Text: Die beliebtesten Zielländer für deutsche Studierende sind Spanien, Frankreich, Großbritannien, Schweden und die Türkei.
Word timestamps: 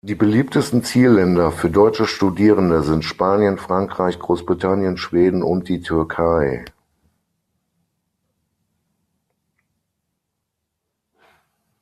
Die 0.03 0.15
beliebtesten 0.15 0.83
Zielländer 0.83 1.51
für 1.51 1.69
deutsche 1.69 2.07
Studierende 2.07 2.81
sind 2.81 3.05
Spanien, 3.05 3.59
Frankreich, 3.59 4.17
Großbritannien, 4.17 4.97
Schweden 4.97 5.43
und 5.43 5.69
die 5.69 5.81
Türkei. 5.81 6.65